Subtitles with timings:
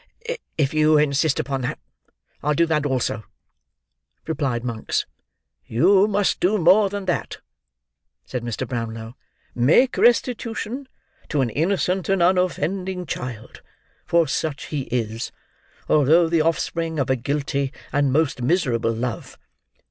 [0.57, 1.77] "If you insist upon that,
[2.41, 3.23] I'll do that also,"
[4.25, 5.05] replied Monks.
[5.67, 7.37] "You must do more than that,"
[8.25, 8.67] said Mr.
[8.67, 9.15] Brownlow.
[9.53, 10.87] "Make restitution
[11.29, 13.61] to an innocent and unoffending child,
[14.07, 15.31] for such he is,
[15.87, 19.37] although the offspring of a guilty and most miserable love.